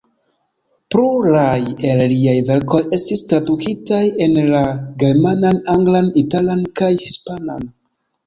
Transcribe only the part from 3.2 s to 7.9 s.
tradukitaj en la germanan, anglan, italan kaj hispanan.